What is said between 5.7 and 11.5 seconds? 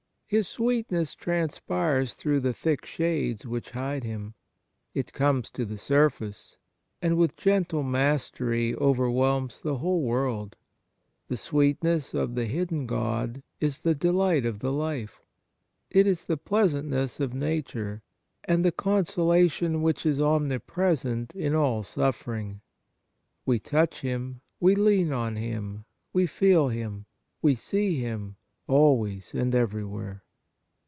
surface, and with gentle mastery overwhelms the whole world. The